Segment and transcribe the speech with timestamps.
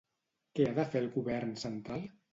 [0.59, 2.07] Què ha de fer el govern central?